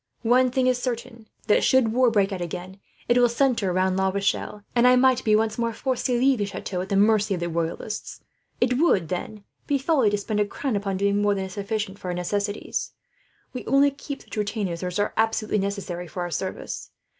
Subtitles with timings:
[0.23, 4.09] One thing is certain, that should war break out again, it will centre round La
[4.09, 7.35] Rochelle; and I might be once more forced to leave the chateau at the mercy
[7.35, 8.19] of the Royalists.
[8.59, 11.99] It would, then, be folly to spend a crown upon doing more than is sufficient
[11.99, 12.93] for our necessities.
[13.53, 16.89] We only keep such retainers as are absolutely necessary for our service.